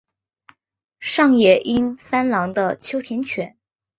[0.99, 3.55] 上野英三郎的秋田犬。